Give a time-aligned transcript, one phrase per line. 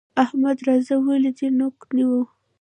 [0.23, 0.63] احمده!
[0.67, 2.13] راځه ولې دې نوک نيو؟